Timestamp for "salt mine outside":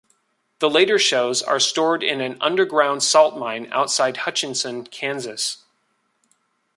3.03-4.17